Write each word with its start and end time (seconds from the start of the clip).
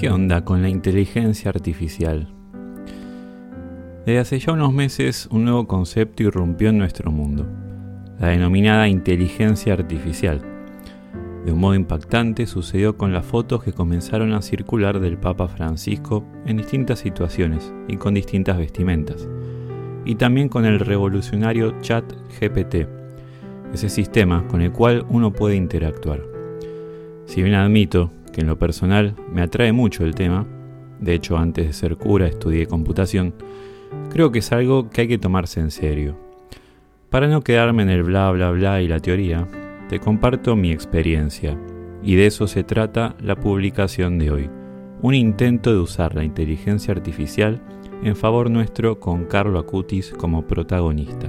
¿Qué 0.00 0.08
onda 0.08 0.46
con 0.46 0.62
la 0.62 0.70
inteligencia 0.70 1.50
artificial? 1.50 2.26
Desde 4.06 4.18
hace 4.18 4.38
ya 4.38 4.54
unos 4.54 4.72
meses 4.72 5.28
un 5.30 5.44
nuevo 5.44 5.66
concepto 5.66 6.22
irrumpió 6.22 6.70
en 6.70 6.78
nuestro 6.78 7.10
mundo, 7.10 7.46
la 8.18 8.28
denominada 8.28 8.88
inteligencia 8.88 9.74
artificial. 9.74 10.40
De 11.44 11.52
un 11.52 11.60
modo 11.60 11.74
impactante 11.74 12.46
sucedió 12.46 12.96
con 12.96 13.12
las 13.12 13.26
fotos 13.26 13.62
que 13.62 13.74
comenzaron 13.74 14.32
a 14.32 14.40
circular 14.40 15.00
del 15.00 15.18
Papa 15.18 15.48
Francisco 15.48 16.24
en 16.46 16.56
distintas 16.56 17.00
situaciones 17.00 17.70
y 17.86 17.98
con 17.98 18.14
distintas 18.14 18.56
vestimentas, 18.56 19.28
y 20.06 20.14
también 20.14 20.48
con 20.48 20.64
el 20.64 20.80
revolucionario 20.80 21.78
chat 21.82 22.10
GPT, 22.40 22.88
ese 23.74 23.90
sistema 23.90 24.48
con 24.48 24.62
el 24.62 24.72
cual 24.72 25.04
uno 25.10 25.30
puede 25.30 25.56
interactuar. 25.56 26.22
Si 27.26 27.42
bien 27.42 27.54
admito 27.54 28.10
que 28.30 28.40
en 28.40 28.46
lo 28.46 28.58
personal 28.58 29.14
me 29.32 29.42
atrae 29.42 29.72
mucho 29.72 30.04
el 30.04 30.14
tema, 30.14 30.46
de 31.00 31.14
hecho 31.14 31.36
antes 31.36 31.66
de 31.66 31.72
ser 31.72 31.96
cura 31.96 32.26
estudié 32.26 32.66
computación, 32.66 33.34
creo 34.10 34.30
que 34.30 34.40
es 34.40 34.52
algo 34.52 34.90
que 34.90 35.02
hay 35.02 35.08
que 35.08 35.18
tomarse 35.18 35.60
en 35.60 35.70
serio. 35.70 36.18
Para 37.08 37.26
no 37.26 37.42
quedarme 37.42 37.82
en 37.82 37.90
el 37.90 38.02
bla 38.02 38.30
bla 38.30 38.50
bla 38.50 38.80
y 38.82 38.88
la 38.88 39.00
teoría, 39.00 39.48
te 39.88 39.98
comparto 39.98 40.54
mi 40.54 40.70
experiencia, 40.70 41.58
y 42.02 42.14
de 42.14 42.26
eso 42.26 42.46
se 42.46 42.62
trata 42.64 43.16
la 43.20 43.36
publicación 43.36 44.18
de 44.18 44.30
hoy, 44.30 44.50
un 45.02 45.14
intento 45.14 45.72
de 45.72 45.80
usar 45.80 46.14
la 46.14 46.24
inteligencia 46.24 46.92
artificial 46.92 47.60
en 48.02 48.16
favor 48.16 48.50
nuestro 48.50 49.00
con 49.00 49.24
Carlo 49.24 49.58
Acutis 49.58 50.12
como 50.16 50.46
protagonista. 50.46 51.28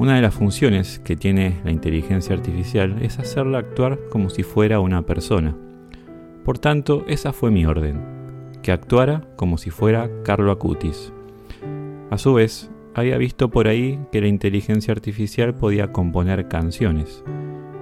Una 0.00 0.14
de 0.14 0.22
las 0.22 0.32
funciones 0.34 0.98
que 0.98 1.14
tiene 1.14 1.60
la 1.62 1.70
inteligencia 1.70 2.34
artificial 2.34 3.02
es 3.02 3.18
hacerla 3.18 3.58
actuar 3.58 3.98
como 4.08 4.30
si 4.30 4.42
fuera 4.42 4.80
una 4.80 5.02
persona. 5.02 5.54
Por 6.42 6.58
tanto, 6.58 7.04
esa 7.06 7.34
fue 7.34 7.50
mi 7.50 7.66
orden, 7.66 8.00
que 8.62 8.72
actuara 8.72 9.28
como 9.36 9.58
si 9.58 9.68
fuera 9.68 10.08
Carlo 10.24 10.52
Acutis. 10.52 11.12
A 12.10 12.16
su 12.16 12.32
vez, 12.32 12.70
había 12.94 13.18
visto 13.18 13.50
por 13.50 13.68
ahí 13.68 14.00
que 14.10 14.22
la 14.22 14.28
inteligencia 14.28 14.92
artificial 14.92 15.54
podía 15.54 15.92
componer 15.92 16.48
canciones. 16.48 17.22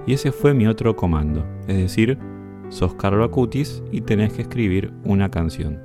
Y 0.05 0.11
ese 0.11 0.33
fue 0.33 0.53
mi 0.53 0.67
otro 0.67 0.97
comando, 0.97 1.45
es 1.69 1.77
decir, 1.77 2.17
sos 2.67 2.95
Carlo 2.95 3.23
Acutis 3.23 3.81
y 3.93 4.01
tenés 4.01 4.33
que 4.33 4.41
escribir 4.41 4.91
una 5.05 5.31
canción. 5.31 5.79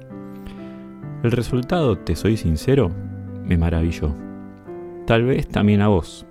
El 1.23 1.31
resultado, 1.31 1.97
te 1.97 2.17
soy 2.17 2.37
sincero, 2.37 2.91
me 3.45 3.57
maravilló. 3.57 4.34
Tal 5.07 5.25
vez 5.25 5.47
también 5.49 5.83
a 5.83 5.89
vos. 5.89 6.25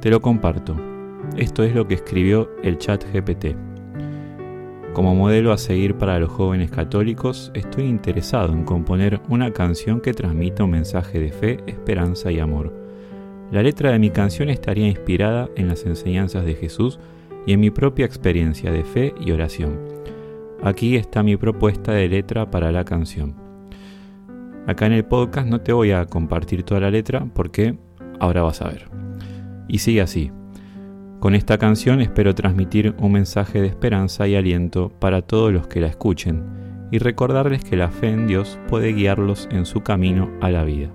Te 0.00 0.10
lo 0.10 0.20
comparto. 0.20 0.76
Esto 1.36 1.62
es 1.62 1.72
lo 1.72 1.86
que 1.86 1.94
escribió 1.94 2.50
el 2.64 2.78
chat 2.78 3.04
GPT. 3.12 3.54
Como 4.92 5.14
modelo 5.14 5.52
a 5.52 5.58
seguir 5.58 5.94
para 5.94 6.18
los 6.18 6.28
jóvenes 6.28 6.72
católicos, 6.72 7.52
estoy 7.54 7.84
interesado 7.84 8.52
en 8.52 8.64
componer 8.64 9.20
una 9.28 9.52
canción 9.52 10.00
que 10.00 10.14
transmita 10.14 10.64
un 10.64 10.70
mensaje 10.70 11.20
de 11.20 11.30
fe, 11.30 11.58
esperanza 11.68 12.32
y 12.32 12.40
amor. 12.40 12.74
La 13.52 13.62
letra 13.62 13.92
de 13.92 14.00
mi 14.00 14.10
canción 14.10 14.50
estaría 14.50 14.88
inspirada 14.88 15.48
en 15.54 15.68
las 15.68 15.86
enseñanzas 15.86 16.44
de 16.44 16.56
Jesús 16.56 16.98
y 17.46 17.52
en 17.52 17.60
mi 17.60 17.70
propia 17.70 18.04
experiencia 18.04 18.72
de 18.72 18.82
fe 18.82 19.14
y 19.20 19.30
oración. 19.30 19.78
Aquí 20.60 20.96
está 20.96 21.22
mi 21.22 21.36
propuesta 21.36 21.92
de 21.92 22.08
letra 22.08 22.50
para 22.50 22.72
la 22.72 22.84
canción. 22.84 23.36
Acá 24.66 24.86
en 24.86 24.92
el 24.92 25.04
podcast 25.04 25.46
no 25.46 25.60
te 25.60 25.72
voy 25.72 25.92
a 25.92 26.04
compartir 26.06 26.64
toda 26.64 26.80
la 26.80 26.90
letra 26.90 27.26
porque 27.32 27.76
ahora 28.20 28.42
vas 28.42 28.62
a 28.62 28.68
ver. 28.68 28.88
Y 29.68 29.78
sigue 29.78 30.00
así. 30.00 30.30
Con 31.20 31.34
esta 31.34 31.56
canción 31.56 32.00
espero 32.00 32.34
transmitir 32.34 32.94
un 32.98 33.12
mensaje 33.12 33.60
de 33.60 33.68
esperanza 33.68 34.26
y 34.26 34.34
aliento 34.34 34.90
para 34.98 35.22
todos 35.22 35.52
los 35.52 35.68
que 35.68 35.80
la 35.80 35.86
escuchen 35.86 36.42
y 36.90 36.98
recordarles 36.98 37.64
que 37.64 37.76
la 37.76 37.90
fe 37.90 38.10
en 38.10 38.26
Dios 38.26 38.58
puede 38.68 38.92
guiarlos 38.92 39.48
en 39.50 39.64
su 39.64 39.82
camino 39.82 40.30
a 40.40 40.50
la 40.50 40.64
vida. 40.64 40.90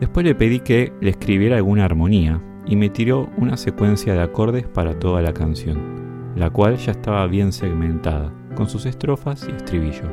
Después 0.00 0.26
le 0.26 0.34
pedí 0.34 0.60
que 0.60 0.92
le 1.00 1.10
escribiera 1.10 1.56
alguna 1.56 1.84
armonía 1.84 2.42
y 2.66 2.76
me 2.76 2.90
tiró 2.90 3.30
una 3.38 3.56
secuencia 3.56 4.12
de 4.12 4.20
acordes 4.20 4.66
para 4.66 4.98
toda 4.98 5.22
la 5.22 5.32
canción, 5.32 6.34
la 6.36 6.50
cual 6.50 6.76
ya 6.76 6.92
estaba 6.92 7.26
bien 7.26 7.52
segmentada, 7.52 8.32
con 8.54 8.68
sus 8.68 8.84
estrofas 8.84 9.48
y 9.48 9.52
estribillo. 9.52 10.10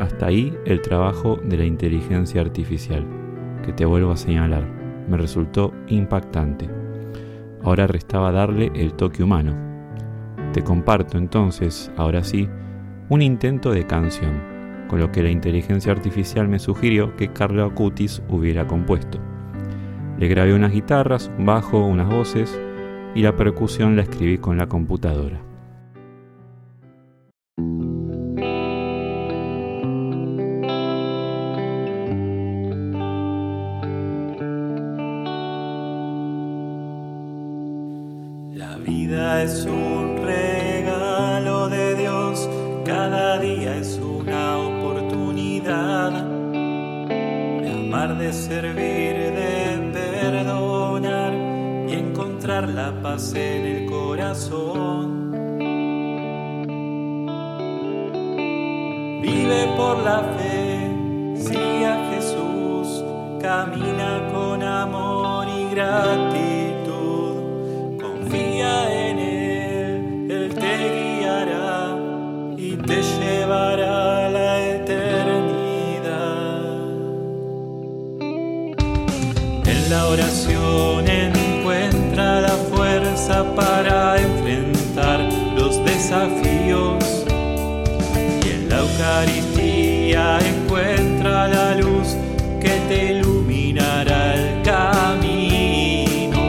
Hasta 0.00 0.26
ahí 0.26 0.56
el 0.64 0.80
trabajo 0.80 1.38
de 1.44 1.58
la 1.58 1.64
inteligencia 1.64 2.40
artificial, 2.40 3.06
que 3.62 3.72
te 3.72 3.84
vuelvo 3.84 4.12
a 4.12 4.16
señalar, 4.16 4.64
me 5.08 5.16
resultó 5.16 5.72
impactante. 5.88 6.68
Ahora 7.62 7.86
restaba 7.86 8.32
darle 8.32 8.70
el 8.74 8.94
toque 8.94 9.22
humano. 9.22 9.54
Te 10.52 10.62
comparto 10.62 11.16
entonces, 11.16 11.90
ahora 11.96 12.24
sí, 12.24 12.48
un 13.08 13.22
intento 13.22 13.70
de 13.70 13.86
canción, 13.86 14.42
con 14.88 15.00
lo 15.00 15.12
que 15.12 15.22
la 15.22 15.30
inteligencia 15.30 15.92
artificial 15.92 16.48
me 16.48 16.58
sugirió 16.58 17.16
que 17.16 17.28
Carlo 17.28 17.64
Acutis 17.64 18.22
hubiera 18.28 18.66
compuesto. 18.66 19.18
Le 20.18 20.28
grabé 20.28 20.54
unas 20.54 20.72
guitarras, 20.72 21.30
un 21.38 21.46
bajo, 21.46 21.78
unas 21.84 22.08
voces 22.08 22.60
y 23.14 23.22
la 23.22 23.36
percusión 23.36 23.96
la 23.96 24.02
escribí 24.02 24.38
con 24.38 24.56
la 24.56 24.68
computadora. 24.68 25.51
Vida 38.82 39.42
es 39.42 39.64
un 39.64 40.18
regalo 40.24 41.68
de 41.68 41.94
Dios, 41.94 42.48
cada 42.84 43.38
día 43.38 43.76
es 43.76 43.98
una 43.98 44.58
oportunidad 44.58 46.10
de 46.12 47.70
amar, 47.72 48.18
de 48.18 48.32
servir, 48.32 49.14
de 49.32 49.90
perdonar 49.92 51.32
y 51.88 51.92
encontrar 51.94 52.68
la 52.68 52.92
paz 53.02 53.34
en 53.34 53.66
el 53.66 53.86
corazón. 53.86 55.30
Vive 59.22 59.66
por 59.76 59.98
la 60.02 60.20
fe, 60.36 60.90
sigue 61.36 61.86
a 61.86 62.10
Jesús, 62.12 63.04
camina 63.40 64.28
con 64.32 64.62
amor 64.62 65.46
y 65.48 65.74
gratitud. 65.74 66.61
La 79.92 80.06
oración 80.06 81.06
encuentra 81.06 82.40
la 82.40 82.56
fuerza 82.72 83.44
para 83.54 84.16
enfrentar 84.16 85.20
los 85.54 85.84
desafíos 85.84 87.04
y 88.42 88.48
en 88.56 88.70
la 88.70 88.78
Eucaristía 88.78 90.38
encuentra 90.38 91.46
la 91.48 91.74
luz 91.74 92.16
que 92.58 92.74
te 92.88 93.12
iluminará 93.12 94.34
el 94.34 94.62
camino. 94.62 96.40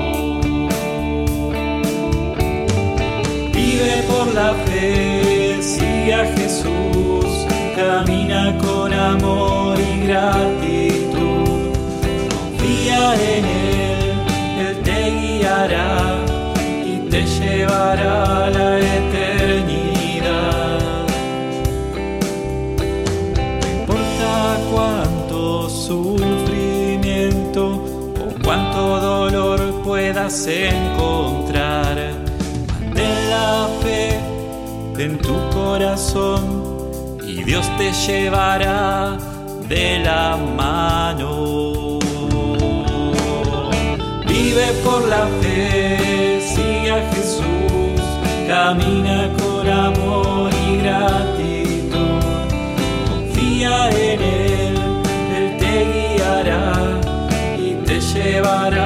Vive 3.51 3.95
por 4.07 4.33
la 4.33 4.53
fe, 4.65 5.61
sigue 5.61 6.13
a 6.13 6.25
Jesús, 6.37 7.27
camina 7.75 8.57
con 8.59 8.93
amor 8.93 9.77
y 9.77 10.07
gratitud. 10.07 10.62
En 13.13 13.45
Él, 13.45 14.17
Él 14.57 14.81
te 14.83 15.11
guiará 15.11 16.15
y 16.83 17.07
te 17.11 17.23
llevará 17.23 18.45
a 18.45 18.49
la 18.49 18.79
eternidad. 18.79 20.79
No 23.59 23.67
importa 23.69 24.57
cuánto 24.71 25.69
sufrimiento 25.69 27.85
o 28.19 28.33
cuánto 28.43 28.99
dolor 28.99 29.83
puedas 29.83 30.47
encontrar, 30.47 31.95
mantén 32.67 33.29
la 33.29 33.69
fe 33.83 34.19
en 34.97 35.19
tu 35.19 35.35
corazón 35.51 37.19
y 37.23 37.43
Dios 37.43 37.69
te 37.77 37.91
llevará 37.91 39.19
de 39.69 39.99
la 39.99 40.35
mano. 40.35 41.92
Vive 44.33 44.67
por 44.83 45.07
la 45.07 45.27
fe, 45.41 46.41
sigue 46.41 46.89
a 46.89 47.01
Jesús, 47.13 48.01
camina 48.47 49.29
con 49.37 49.69
amor 49.69 50.49
y 50.67 50.77
gratitud. 50.77 52.19
Confía 53.09 53.89
en 53.91 54.21
Él, 54.21 54.75
Él 55.37 55.57
te 55.59 55.75
guiará 55.93 56.99
y 57.59 57.75
te 57.85 58.01
llevará 58.01 58.82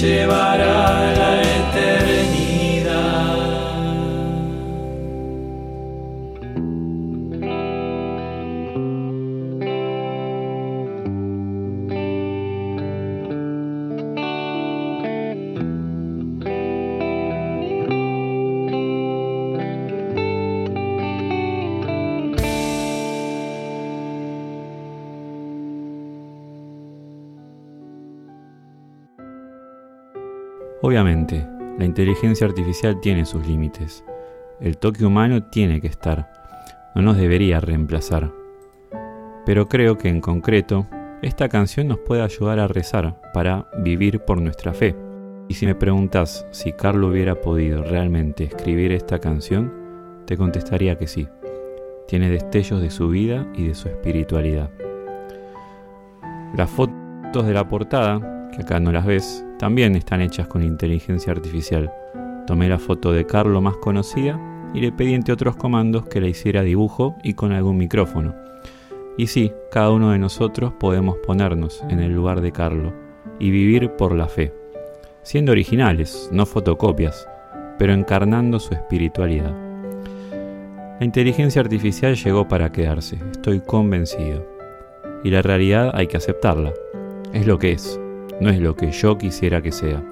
llevará 0.00 1.12
la 1.12 1.27
Obviamente, 30.88 31.46
la 31.78 31.84
inteligencia 31.84 32.46
artificial 32.46 32.98
tiene 33.02 33.26
sus 33.26 33.46
límites. 33.46 34.02
El 34.58 34.78
toque 34.78 35.04
humano 35.04 35.42
tiene 35.42 35.82
que 35.82 35.86
estar. 35.86 36.32
No 36.94 37.02
nos 37.02 37.18
debería 37.18 37.60
reemplazar. 37.60 38.32
Pero 39.44 39.68
creo 39.68 39.98
que 39.98 40.08
en 40.08 40.22
concreto, 40.22 40.86
esta 41.20 41.50
canción 41.50 41.88
nos 41.88 41.98
puede 41.98 42.22
ayudar 42.22 42.58
a 42.58 42.68
rezar 42.68 43.20
para 43.34 43.66
vivir 43.80 44.20
por 44.20 44.40
nuestra 44.40 44.72
fe. 44.72 44.96
Y 45.46 45.52
si 45.52 45.66
me 45.66 45.74
preguntas 45.74 46.46
si 46.52 46.72
Carlos 46.72 47.10
hubiera 47.10 47.34
podido 47.34 47.84
realmente 47.84 48.44
escribir 48.44 48.92
esta 48.92 49.18
canción, 49.18 49.70
te 50.24 50.38
contestaría 50.38 50.96
que 50.96 51.06
sí. 51.06 51.28
Tiene 52.06 52.30
destellos 52.30 52.80
de 52.80 52.88
su 52.88 53.10
vida 53.10 53.46
y 53.54 53.68
de 53.68 53.74
su 53.74 53.88
espiritualidad. 53.88 54.70
Las 56.56 56.70
fotos 56.70 57.46
de 57.46 57.52
la 57.52 57.68
portada, 57.68 58.48
que 58.56 58.62
acá 58.62 58.80
no 58.80 58.90
las 58.90 59.04
ves, 59.04 59.44
también 59.58 59.96
están 59.96 60.20
hechas 60.20 60.46
con 60.46 60.62
inteligencia 60.62 61.32
artificial. 61.32 61.92
Tomé 62.46 62.68
la 62.68 62.78
foto 62.78 63.12
de 63.12 63.26
Carlo 63.26 63.60
más 63.60 63.76
conocida 63.76 64.40
y 64.72 64.80
le 64.80 64.92
pedí 64.92 65.14
entre 65.14 65.34
otros 65.34 65.56
comandos 65.56 66.06
que 66.06 66.20
la 66.20 66.28
hiciera 66.28 66.62
dibujo 66.62 67.16
y 67.22 67.34
con 67.34 67.52
algún 67.52 67.76
micrófono. 67.76 68.34
Y 69.16 69.26
sí, 69.26 69.52
cada 69.70 69.90
uno 69.90 70.12
de 70.12 70.18
nosotros 70.18 70.72
podemos 70.78 71.16
ponernos 71.18 71.82
en 71.88 72.00
el 72.00 72.12
lugar 72.12 72.40
de 72.40 72.52
Carlo 72.52 72.92
y 73.40 73.50
vivir 73.50 73.90
por 73.96 74.14
la 74.14 74.28
fe, 74.28 74.54
siendo 75.22 75.52
originales, 75.52 76.30
no 76.32 76.46
fotocopias, 76.46 77.28
pero 77.78 77.92
encarnando 77.92 78.60
su 78.60 78.74
espiritualidad. 78.74 79.54
La 81.00 81.04
inteligencia 81.04 81.60
artificial 81.60 82.14
llegó 82.14 82.48
para 82.48 82.72
quedarse, 82.72 83.18
estoy 83.32 83.60
convencido 83.60 84.46
y 85.24 85.30
la 85.30 85.42
realidad 85.42 85.90
hay 85.94 86.06
que 86.06 86.16
aceptarla. 86.16 86.72
Es 87.32 87.46
lo 87.46 87.58
que 87.58 87.72
es, 87.72 88.00
no 88.40 88.50
es 88.50 88.60
lo 88.60 88.76
que 88.76 88.90
yo 88.90 89.18
quisiera 89.18 89.62
que 89.62 89.72
sea. 89.72 90.02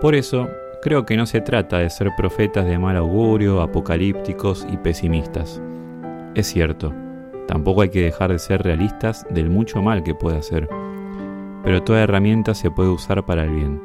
Por 0.00 0.14
eso, 0.14 0.48
creo 0.82 1.04
que 1.04 1.16
no 1.16 1.26
se 1.26 1.40
trata 1.40 1.78
de 1.78 1.90
ser 1.90 2.10
profetas 2.16 2.66
de 2.66 2.78
mal 2.78 2.96
augurio, 2.96 3.60
apocalípticos 3.60 4.66
y 4.70 4.76
pesimistas. 4.78 5.60
Es 6.34 6.46
cierto, 6.46 6.94
tampoco 7.46 7.82
hay 7.82 7.90
que 7.90 8.02
dejar 8.02 8.32
de 8.32 8.38
ser 8.38 8.62
realistas 8.62 9.26
del 9.30 9.50
mucho 9.50 9.82
mal 9.82 10.02
que 10.02 10.14
puede 10.14 10.38
hacer. 10.38 10.68
Pero 11.62 11.82
toda 11.82 12.02
herramienta 12.02 12.54
se 12.54 12.70
puede 12.70 12.88
usar 12.88 13.26
para 13.26 13.44
el 13.44 13.50
bien, 13.50 13.82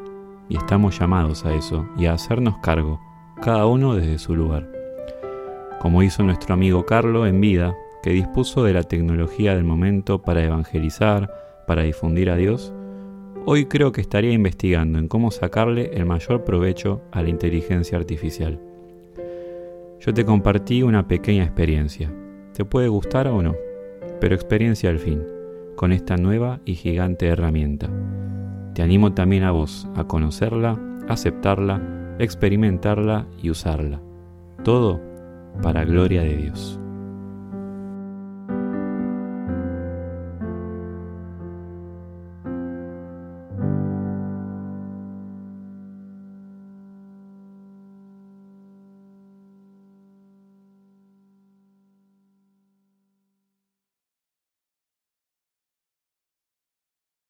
y 0.48 0.58
estamos 0.58 0.98
llamados 0.98 1.46
a 1.46 1.54
eso 1.54 1.86
y 1.98 2.06
a 2.06 2.14
hacernos 2.14 2.58
cargo, 2.60 3.02
cada 3.42 3.66
uno 3.66 3.96
desde 3.96 4.18
su 4.18 4.36
lugar. 4.36 4.70
Como 5.80 6.02
hizo 6.02 6.24
nuestro 6.24 6.54
amigo 6.54 6.86
Carlo 6.86 7.28
en 7.28 7.42
vida, 7.42 7.76
que 8.02 8.12
dispuso 8.12 8.64
de 8.64 8.74
la 8.74 8.84
tecnología 8.84 9.56
del 9.56 9.64
momento 9.64 10.22
para 10.22 10.44
evangelizar, 10.44 11.30
para 11.68 11.84
difundir 11.84 12.30
a 12.30 12.36
Dios, 12.36 12.74
hoy 13.46 13.66
creo 13.66 13.92
que 13.92 14.02
estaría 14.02 14.32
investigando 14.32 15.00
en 15.00 15.08
cómo 15.08 15.32
sacarle 15.32 15.92
el 15.94 16.06
mayor 16.06 16.44
provecho 16.44 17.02
a 17.12 17.22
la 17.22 17.30
inteligencia 17.30 17.98
artificial. 17.98 18.60
Yo 20.00 20.14
te 20.14 20.26
compartí 20.26 20.84
una 20.84 21.08
pequeña 21.08 21.44
experiencia. 21.44 22.12
Te 22.54 22.66
puede 22.66 22.88
gustar 22.88 23.28
o 23.28 23.42
no, 23.42 23.56
pero 24.20 24.36
experiencia 24.36 24.90
al 24.90 25.00
fin, 25.00 25.24
con 25.76 25.92
esta 25.92 26.18
nueva 26.18 26.60
y 26.66 26.76
gigante 26.76 27.28
herramienta. 27.28 27.90
Te 28.74 28.82
animo 28.82 29.14
también 29.14 29.44
a 29.44 29.52
vos 29.52 29.88
a 29.96 30.06
conocerla, 30.06 30.80
aceptarla, 31.08 32.16
experimentarla 32.20 33.28
y 33.42 33.50
usarla. 33.50 34.02
Todo 34.64 35.02
para 35.62 35.86
gloria 35.86 36.22
de 36.22 36.36
Dios. 36.36 36.80